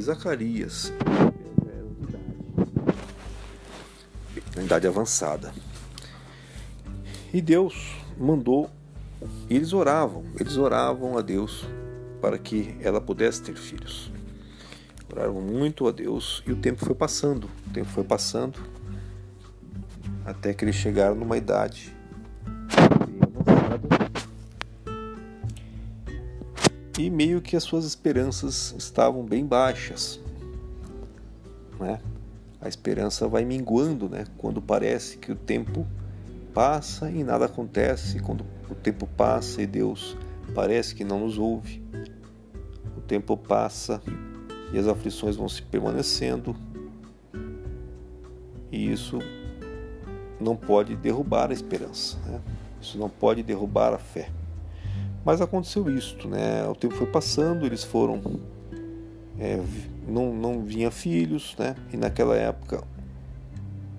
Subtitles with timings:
[0.00, 0.92] Zacarias
[4.56, 5.52] em idade avançada.
[7.32, 8.70] E Deus mandou,
[9.48, 11.64] eles oravam, eles oravam a Deus
[12.20, 14.10] para que ela pudesse ter filhos.
[15.10, 18.58] Oraram muito a Deus e o tempo foi passando, o tempo foi passando
[20.24, 21.96] até que eles chegaram numa idade
[26.98, 30.20] e meio que as suas esperanças estavam bem baixas,
[31.78, 32.00] né?
[32.60, 34.24] A esperança vai minguando, né?
[34.36, 35.86] Quando parece que o tempo
[36.52, 40.16] passa e nada acontece, quando o tempo passa e Deus
[40.52, 41.80] parece que não nos ouve.
[42.96, 44.02] O tempo passa
[44.72, 46.56] e as aflições vão se permanecendo.
[48.72, 49.20] E isso
[50.40, 52.40] não pode derrubar a esperança, né?
[52.82, 54.30] Isso não pode derrubar a fé.
[55.28, 56.66] Mas aconteceu isto, né?
[56.66, 58.18] O tempo foi passando, eles foram.
[59.38, 59.62] É,
[60.06, 61.76] não, não vinha filhos, né?
[61.92, 62.82] E naquela época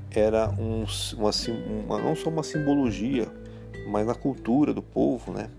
[0.10, 0.86] era um,
[1.16, 1.30] uma,
[1.86, 3.28] uma, não só uma simbologia,
[3.88, 5.52] mas na cultura do povo, né?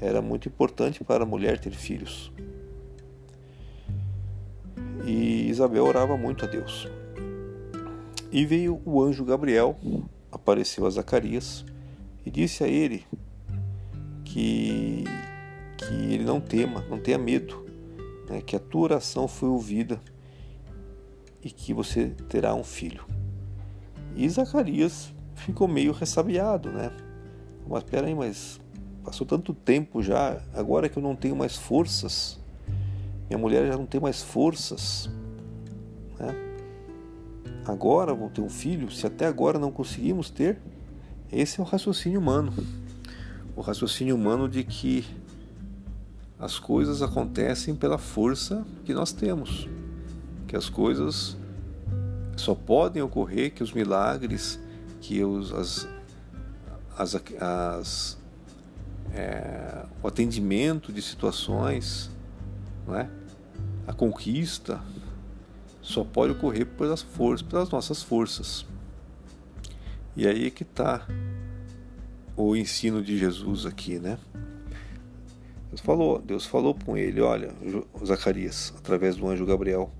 [0.00, 2.30] Era muito importante para a mulher ter filhos.
[5.04, 6.88] E Isabel orava muito a Deus.
[8.30, 9.76] E veio o anjo Gabriel,
[10.30, 11.64] apareceu a Zacarias
[12.24, 13.04] e disse a ele
[14.30, 15.04] que,
[15.76, 17.66] que ele não tema, não tenha medo,
[18.28, 20.00] né, que a tua oração foi ouvida
[21.42, 23.04] e que você terá um filho.
[24.14, 26.92] E Zacarias ficou meio ressabiado, né?
[27.68, 28.60] Mas peraí, mas
[29.04, 32.38] passou tanto tempo já, agora que eu não tenho mais forças,
[33.28, 35.10] minha mulher já não tem mais forças,
[36.18, 36.34] né?
[37.66, 40.58] Agora vou ter um filho, se até agora não conseguimos ter,
[41.32, 42.52] esse é o raciocínio humano
[43.60, 45.04] o raciocínio humano de que
[46.38, 49.68] as coisas acontecem pela força que nós temos,
[50.48, 51.36] que as coisas
[52.38, 54.58] só podem ocorrer, que os milagres,
[55.02, 55.86] que os, as,
[56.96, 58.18] as, as
[59.12, 62.10] é, o atendimento de situações,
[62.94, 63.06] é?
[63.86, 64.80] a conquista,
[65.82, 68.64] só pode ocorrer pelas forças, pelas nossas forças.
[70.16, 71.06] E aí é que está
[72.46, 74.18] o ensino de Jesus aqui, né?
[75.68, 77.52] Deus falou, Deus falou com ele, olha,
[78.04, 79.90] Zacarias, através do anjo Gabriel.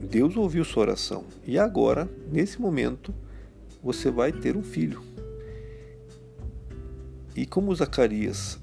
[0.00, 3.14] Deus ouviu sua oração e agora, nesse momento,
[3.82, 5.02] você vai ter um filho.
[7.34, 8.60] E como Zacarias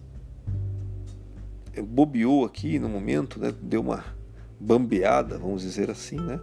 [1.81, 4.03] bobeou aqui no momento, né, deu uma
[4.59, 6.40] bambeada, vamos dizer assim, né?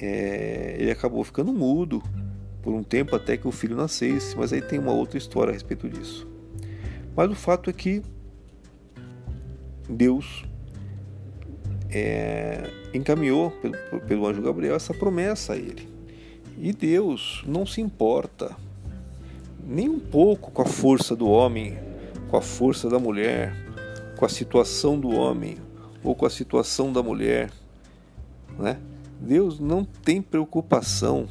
[0.00, 2.02] É, ele acabou ficando mudo,
[2.68, 5.54] por um tempo até que o filho nascesse, mas aí tem uma outra história a
[5.54, 6.28] respeito disso.
[7.16, 8.02] Mas o fato é que
[9.88, 10.44] Deus
[11.88, 15.88] é, encaminhou pelo, pelo anjo Gabriel essa promessa a ele.
[16.58, 18.54] E Deus não se importa
[19.66, 21.78] nem um pouco com a força do homem,
[22.28, 23.54] com a força da mulher,
[24.18, 25.56] com a situação do homem
[26.04, 27.50] ou com a situação da mulher.
[28.58, 28.76] Né?
[29.18, 31.26] Deus não tem preocupação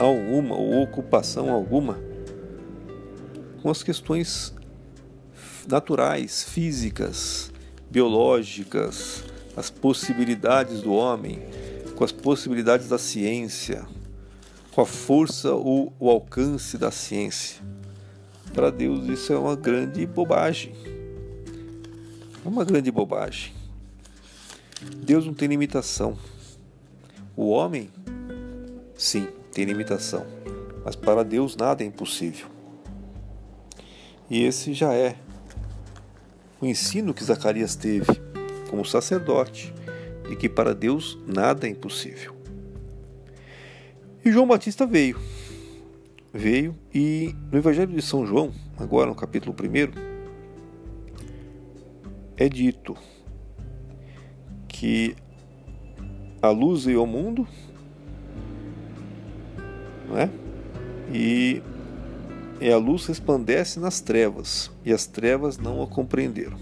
[0.00, 1.98] alguma ou ocupação alguma
[3.62, 4.54] com as questões
[5.68, 7.52] naturais, físicas,
[7.90, 9.24] biológicas,
[9.56, 11.42] as possibilidades do homem,
[11.94, 13.86] com as possibilidades da ciência,
[14.72, 17.60] com a força ou o alcance da ciência.
[18.54, 20.74] Para Deus isso é uma grande bobagem.
[22.44, 23.52] É uma grande bobagem.
[25.04, 26.16] Deus não tem limitação.
[27.36, 27.90] O homem,
[28.96, 30.26] sim, tem limitação,
[30.84, 32.48] mas para Deus nada é impossível.
[34.28, 35.16] E esse já é
[36.60, 38.20] o ensino que Zacarias teve
[38.68, 39.74] como sacerdote,
[40.28, 42.34] de que para Deus nada é impossível.
[44.24, 45.18] E João Batista veio.
[46.32, 50.10] Veio e no Evangelho de São João, agora no capítulo 1,
[52.36, 52.96] é dito
[54.68, 55.16] que
[56.40, 57.46] a luz veio ao mundo
[60.10, 60.28] não é?
[61.12, 61.62] E,
[62.60, 66.58] e a luz resplandece nas trevas, e as trevas não a compreenderam.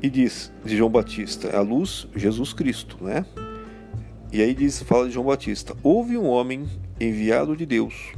[0.00, 3.26] E diz de João Batista, a luz, Jesus Cristo, né?
[4.30, 6.68] E aí diz, fala de João Batista: houve um homem
[7.00, 8.12] enviado de Deus,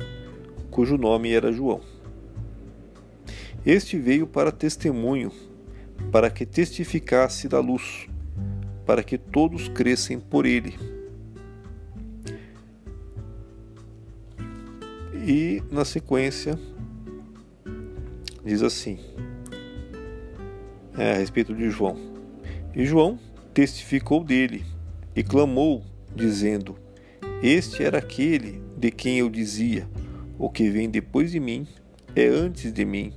[0.71, 1.81] cujo nome era João.
[3.65, 5.31] Este veio para testemunho,
[6.11, 8.09] para que testificasse da luz,
[8.85, 10.89] para que todos crescem por ele.
[15.32, 16.59] E na sequência
[18.44, 18.99] diz assim:
[20.99, 21.97] é, a respeito de João.
[22.75, 23.17] E João
[23.55, 24.65] testificou dele
[25.15, 25.85] e clamou,
[26.17, 26.77] dizendo:
[27.44, 29.88] Este era aquele de quem eu dizia:
[30.37, 31.65] O que vem depois de mim
[32.17, 33.12] é antes de mim,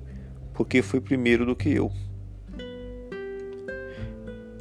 [0.53, 1.91] porque foi primeiro do que eu.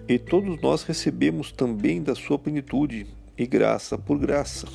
[0.09, 3.07] E todos nós recebemos também da sua plenitude,
[3.37, 4.67] e graça por graça.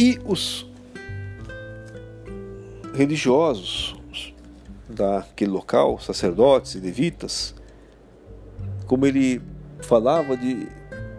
[0.00, 0.66] E os
[2.94, 3.94] religiosos
[4.88, 7.54] daquele local, sacerdotes e levitas,
[8.86, 9.42] como ele
[9.82, 10.66] falava de,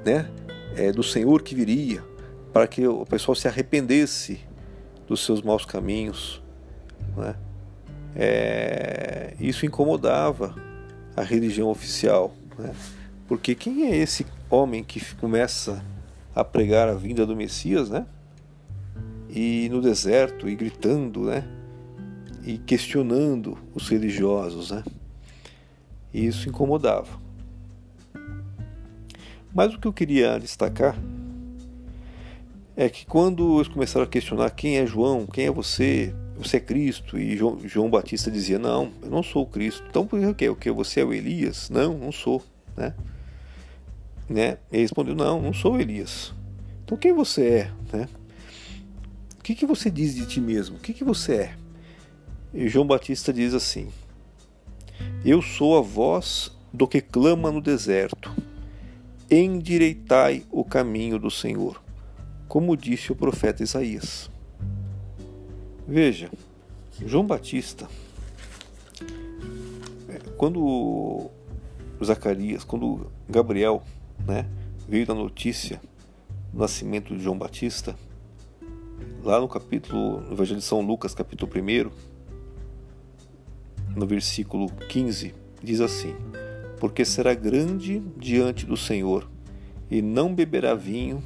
[0.04, 0.28] né,
[0.76, 2.04] é, do Senhor que viria,
[2.52, 4.40] para que o pessoal se arrependesse
[5.08, 6.42] dos seus maus caminhos.
[7.16, 7.36] Né?
[8.16, 10.56] É, isso incomodava
[11.16, 12.74] a religião oficial, né?
[13.28, 15.86] porque quem é esse homem que começa
[16.34, 18.08] a pregar a vinda do Messias, né?
[19.34, 21.44] E no deserto e gritando, né?
[22.44, 24.84] E questionando os religiosos, né?
[26.14, 27.20] E isso incomodava.
[29.54, 30.98] Mas o que eu queria destacar
[32.76, 36.60] é que quando eles começaram a questionar quem é João, quem é você, você é
[36.60, 39.84] Cristo, e João, João Batista dizia, não, eu não sou o Cristo.
[39.90, 40.72] Então por que o que?
[40.72, 41.70] Você é o Elias?
[41.70, 42.42] Não, não sou,
[42.76, 42.94] né?
[44.30, 44.58] né?
[44.72, 46.34] Ele respondeu, não, não sou Elias.
[46.84, 48.10] Então quem você é, né?
[49.42, 50.78] O que, que você diz de ti mesmo?
[50.78, 51.56] O que, que você é?
[52.54, 53.90] E João Batista diz assim:
[55.26, 58.32] Eu sou a voz do que clama no deserto
[59.32, 61.82] endireitai o caminho do Senhor,
[62.48, 64.30] como disse o profeta Isaías.
[65.88, 66.30] Veja,
[67.04, 67.90] João Batista,
[70.08, 71.32] é, quando
[72.04, 73.82] Zacarias, quando Gabriel
[74.24, 74.48] né,
[74.88, 75.82] veio da notícia
[76.54, 77.96] do nascimento de João Batista,
[79.24, 81.92] lá no capítulo, no Evangelho de São Lucas, capítulo 1,
[83.96, 86.16] no versículo 15, diz assim:
[86.82, 89.30] porque será grande diante do Senhor,
[89.90, 91.24] e não beberá vinho,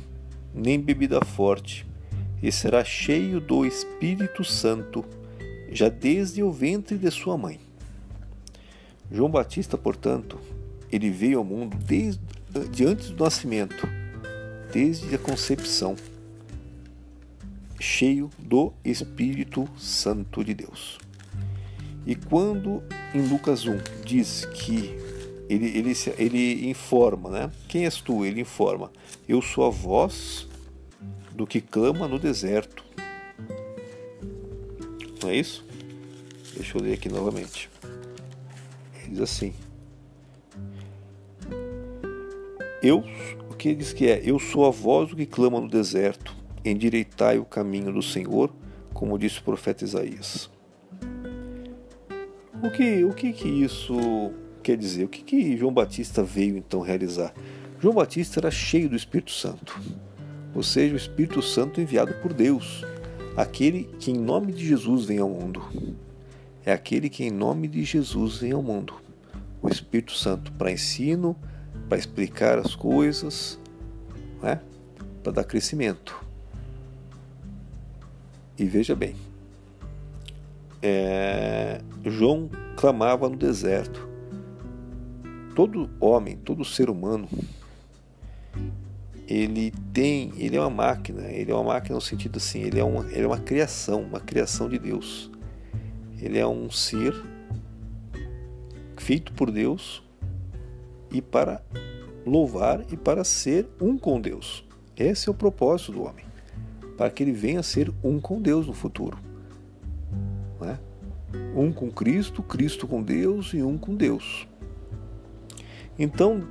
[0.54, 1.88] nem bebida forte,
[2.44, 5.06] e será cheio do Espírito Santo,
[5.72, 7.58] já desde o ventre de sua mãe.
[9.10, 10.38] João Batista, portanto,
[10.92, 12.20] ele veio ao mundo desde
[12.72, 13.88] de antes do nascimento,
[14.74, 15.96] desde a concepção,
[17.80, 20.98] cheio do Espírito Santo de Deus.
[22.06, 22.84] E quando
[23.14, 24.96] em Lucas 1 diz que
[25.50, 27.52] ele, ele, ele informa, né?
[27.68, 28.26] Quem és tu?
[28.26, 28.92] Ele informa:
[29.28, 30.48] Eu sou a voz
[31.34, 32.84] do que clama no deserto.
[35.22, 35.66] Não é isso?
[36.56, 37.70] Deixa eu ler aqui novamente.
[39.08, 39.54] Diz assim:
[42.82, 43.04] Eu,
[43.50, 44.22] o que diz que é?
[44.24, 46.35] Eu sou a voz do que clama no deserto,
[46.70, 48.52] endireitai o caminho do Senhor,
[48.94, 50.50] como disse o profeta Isaías.
[52.64, 54.34] O que, o que que isso
[54.64, 55.04] quer dizer?
[55.04, 57.34] O que, que João Batista veio então realizar?
[57.80, 59.80] João Batista era cheio do Espírito Santo,
[60.56, 62.84] ou seja, o Espírito Santo enviado por Deus,
[63.38, 65.62] aquele que em nome de Jesus vem ao mundo.
[66.66, 68.96] É aquele que em nome de Jesus vem ao mundo.
[69.62, 71.36] O Espírito Santo para ensino,
[71.88, 73.60] para explicar as coisas,
[74.42, 74.60] né?
[75.22, 76.25] para dar crescimento.
[78.58, 79.16] E veja bem,
[80.82, 84.08] é, João clamava no deserto
[85.56, 87.28] todo homem, todo ser humano,
[89.28, 92.84] ele tem, ele é uma máquina, ele é uma máquina no sentido assim, ele é
[92.84, 95.32] uma, ele é uma criação, uma criação de Deus.
[96.22, 97.16] Ele é um ser
[98.98, 100.04] feito por Deus
[101.12, 101.64] e para
[102.26, 104.64] louvar e para ser um com Deus.
[104.96, 106.25] Esse é o propósito do homem,
[106.98, 109.18] para que ele venha a ser um com Deus no futuro.
[110.60, 110.80] Né?
[111.56, 114.48] Um com Cristo, Cristo com Deus e um com Deus.
[115.98, 116.44] Então,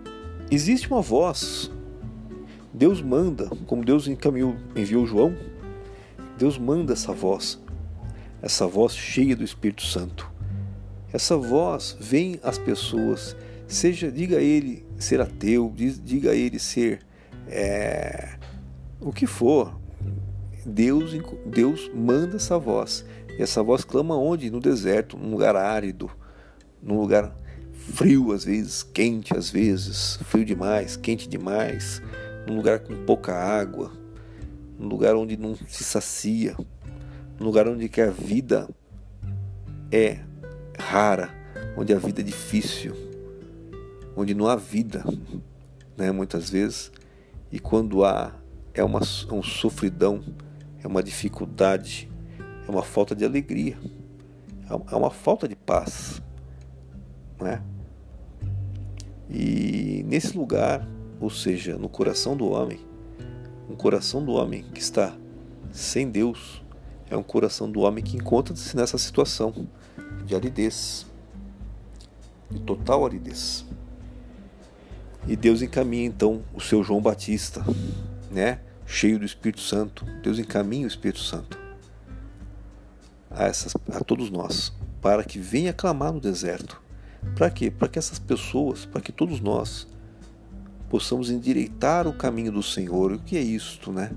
[0.50, 1.70] existe uma voz.
[2.72, 5.34] Deus manda, como Deus encaminhou, enviou João,
[6.36, 7.60] Deus manda essa voz,
[8.42, 10.30] essa voz cheia do Espírito Santo.
[11.12, 13.36] Essa voz vem às pessoas,
[13.68, 17.00] seja, diga a ele ser ateu, diga a ele ser
[17.46, 18.36] é,
[19.00, 19.84] o que for.
[20.64, 21.12] Deus,
[21.47, 23.04] Deus manda essa voz.
[23.38, 24.50] E essa voz clama onde?
[24.50, 26.11] No deserto, num lugar árido,
[26.83, 27.35] num lugar
[27.73, 32.00] frio às vezes, quente às vezes, frio demais, quente demais,
[32.47, 33.92] num lugar com pouca água,
[34.78, 36.56] num lugar onde não se sacia,
[37.38, 38.68] num lugar onde que a vida
[39.92, 40.21] é
[40.78, 41.30] rara,
[41.76, 42.94] onde a vida é difícil,
[44.16, 45.04] onde não há vida,
[45.97, 46.90] né, muitas vezes,
[47.52, 48.35] e quando há
[48.73, 50.21] é uma é um sofridão,
[50.85, 52.09] é uma dificuldade,
[52.69, 53.76] é uma falta de alegria,
[54.69, 56.23] é uma falta de paz
[57.38, 57.62] não é?
[59.29, 60.87] E nesse lugar,
[61.21, 62.81] ou seja, no coração do homem,
[63.69, 65.17] um coração do homem que está
[65.73, 66.62] sem Deus
[67.11, 69.67] é um coração do homem que encontra-se nessa situação
[70.25, 71.07] de aridez,
[72.50, 73.64] de total aridez.
[75.26, 77.64] E Deus encaminha então o seu João Batista,
[78.31, 80.05] né, cheio do Espírito Santo.
[80.23, 81.59] Deus encaminha o Espírito Santo
[83.31, 86.81] a, essas, a todos nós, para que venha clamar no deserto.
[87.37, 87.71] Para quê?
[87.71, 89.87] Para que essas pessoas, para que todos nós
[90.88, 93.12] possamos endireitar o caminho do Senhor.
[93.12, 94.12] E o que é isto, né?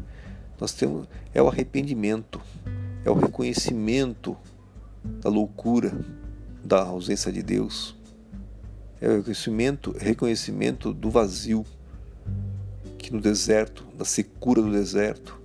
[0.59, 2.41] Nós temos é o arrependimento,
[3.05, 4.35] é o reconhecimento
[5.21, 5.97] da loucura,
[6.63, 7.95] da ausência de Deus.
[8.99, 11.65] É o reconhecimento, reconhecimento do vazio
[12.97, 15.39] que no deserto, da secura do deserto,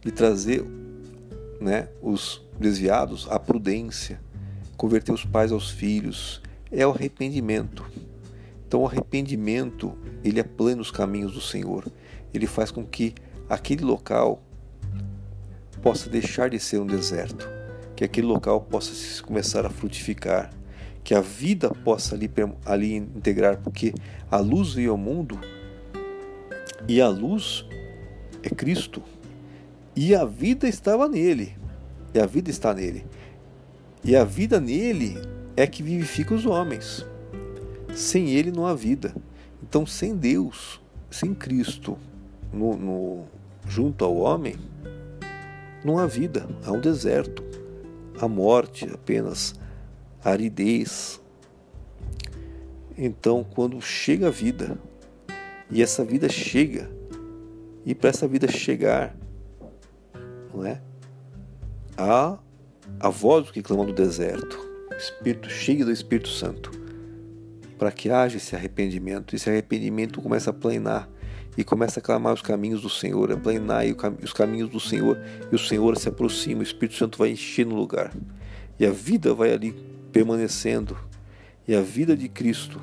[0.00, 0.64] de trazer
[1.60, 4.20] né, os desviados à prudência,
[4.76, 6.40] converter os pais aos filhos,
[6.70, 7.84] é o arrependimento.
[8.66, 11.86] Então o arrependimento, ele aplana os caminhos do Senhor.
[12.34, 13.14] Ele faz com que
[13.48, 14.42] aquele local
[15.82, 17.48] possa deixar de ser um deserto,
[17.94, 20.50] que aquele local possa começar a frutificar,
[21.04, 22.28] que a vida possa ali,
[22.64, 23.94] ali integrar, porque
[24.30, 25.38] a luz veio ao mundo
[26.88, 27.64] e a luz
[28.42, 29.02] é Cristo
[29.94, 31.56] e a vida estava nele,
[32.12, 33.06] e a vida está nele,
[34.04, 35.16] e a vida nele
[35.56, 37.04] é que vivifica os homens.
[37.94, 39.14] Sem ele não há vida.
[39.62, 41.96] Então, sem Deus, sem Cristo
[42.52, 43.24] no, no,
[43.66, 44.56] junto ao homem,
[45.82, 47.42] não há vida, há um deserto,
[48.20, 49.54] há morte apenas,
[50.22, 51.20] aridez.
[52.98, 54.78] Então, quando chega a vida,
[55.70, 56.90] e essa vida chega,
[57.84, 59.16] e para essa vida chegar,
[60.52, 60.80] não é?
[61.96, 62.38] Há
[63.00, 64.58] a voz que clama no deserto,
[64.96, 66.70] Espírito cheio do Espírito Santo,
[67.78, 69.36] para que haja esse arrependimento.
[69.36, 71.08] Esse arrependimento começa a planar
[71.56, 73.84] e começa a clamar os caminhos do Senhor, a planar
[74.22, 75.18] os caminhos do Senhor,
[75.50, 78.12] e o Senhor se aproxima, o Espírito Santo vai encher no lugar.
[78.78, 79.72] E a vida vai ali
[80.12, 80.96] permanecendo,
[81.66, 82.80] e a vida de Cristo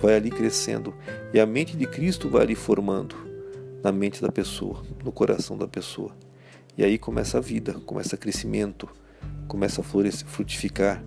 [0.00, 0.94] vai ali crescendo,
[1.32, 3.16] e a mente de Cristo vai ali formando
[3.82, 6.12] na mente da pessoa, no coração da pessoa.
[6.76, 8.88] E aí começa a vida, começa crescimento,
[9.48, 11.02] começa a florescer, frutificar,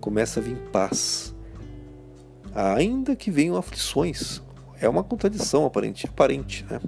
[0.00, 1.34] começa a vir paz.
[2.54, 4.40] Ainda que venham aflições,
[4.80, 6.80] é uma contradição aparente, aparente, né?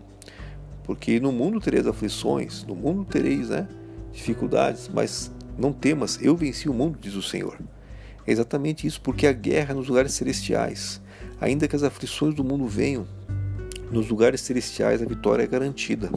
[0.84, 3.68] Porque no mundo tereis aflições, no mundo tereis, né,
[4.12, 7.58] dificuldades, mas não temas, eu venci o mundo, diz o Senhor.
[8.26, 11.01] É exatamente isso, porque a guerra nos lugares celestiais,
[11.42, 13.04] ainda que as aflições do mundo venham,
[13.90, 16.08] nos lugares celestiais a vitória é garantida.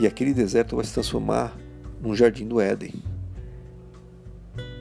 [0.00, 1.54] E aquele deserto vai se transformar
[2.00, 2.94] num jardim do Éden.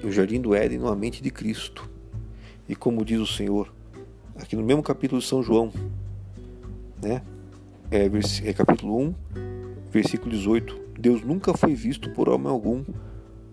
[0.02, 1.90] E o jardim do Éden numa mente de Cristo.
[2.68, 3.74] E como diz o Senhor,
[4.38, 5.72] aqui no mesmo capítulo de São João,
[7.04, 7.22] né?
[7.92, 8.10] É,
[8.46, 9.16] é capítulo 1,
[9.92, 10.80] versículo 18.
[10.98, 12.86] Deus nunca foi visto por homem algum,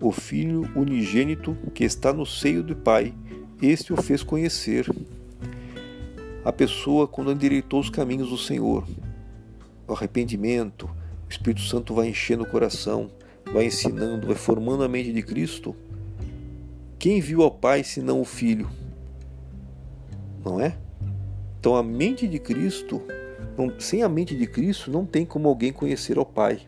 [0.00, 3.12] o Filho unigênito que está no seio do Pai,
[3.60, 4.86] este o fez conhecer.
[6.44, 8.86] A pessoa, quando endireitou os caminhos do Senhor,
[9.88, 10.84] o arrependimento,
[11.26, 13.10] o Espírito Santo vai enchendo o coração,
[13.50, 15.74] vai ensinando, vai formando a mente de Cristo.
[16.98, 18.68] Quem viu ao Pai senão o Filho?
[20.44, 20.76] Não é?
[21.58, 23.00] Então a mente de Cristo,
[23.78, 26.60] sem a mente de Cristo, não tem como alguém conhecer ao Pai.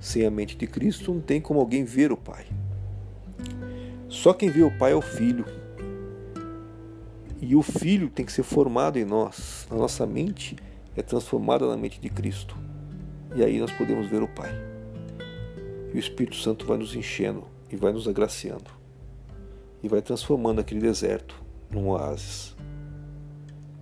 [0.00, 2.46] Sem a mente de Cristo, não tem como alguém ver o Pai.
[4.08, 5.44] Só quem vê o Pai é o Filho.
[7.42, 9.66] E o Filho tem que ser formado em nós.
[9.68, 10.56] A nossa mente
[10.96, 12.56] é transformada na mente de Cristo.
[13.34, 14.52] E aí nós podemos ver o Pai.
[15.92, 18.70] E o Espírito Santo vai nos enchendo e vai nos agraciando.
[19.82, 22.54] E vai transformando aquele deserto num oásis.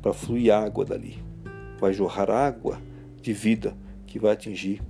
[0.00, 1.22] Para fluir água dali.
[1.78, 2.80] Vai jorrar água
[3.20, 3.76] de vida
[4.06, 4.80] que vai atingir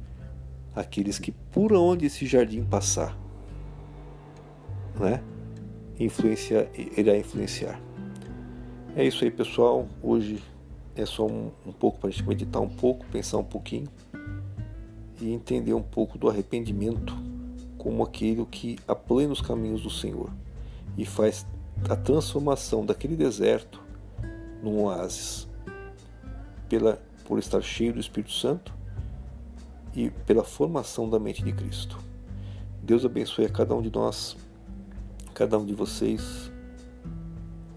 [0.76, 3.18] aqueles que por onde esse jardim passar,
[4.98, 5.20] né?
[5.98, 7.89] Influenciar, irá influenciar.
[8.96, 9.86] É isso aí, pessoal.
[10.02, 10.42] Hoje
[10.96, 13.88] é só um, um pouco para a gente meditar um pouco, pensar um pouquinho
[15.20, 17.16] e entender um pouco do arrependimento
[17.78, 20.30] como aquele que aplena os caminhos do Senhor
[20.98, 21.46] e faz
[21.88, 23.80] a transformação daquele deserto
[24.60, 25.48] num oásis
[26.68, 28.74] pela, por estar cheio do Espírito Santo
[29.94, 31.96] e pela formação da mente de Cristo.
[32.82, 34.36] Deus abençoe a cada um de nós,
[35.32, 36.50] cada um de vocês,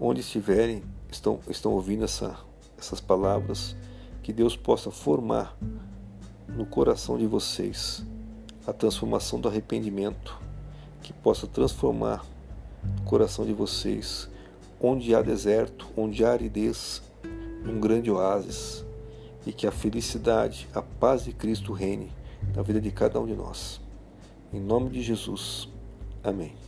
[0.00, 0.82] onde estiverem,
[1.14, 2.36] estão, estão ouvindo essa,
[2.78, 3.76] essas palavras,
[4.22, 5.56] que Deus possa formar
[6.48, 8.04] no coração de vocês
[8.66, 10.38] a transformação do arrependimento,
[11.02, 12.24] que possa transformar
[12.82, 14.28] no coração de vocês,
[14.80, 17.02] onde há deserto, onde há aridez,
[17.62, 18.84] num grande oásis,
[19.46, 22.10] e que a felicidade, a paz de Cristo reine
[22.54, 23.80] na vida de cada um de nós.
[24.52, 25.68] Em nome de Jesus.
[26.22, 26.63] Amém.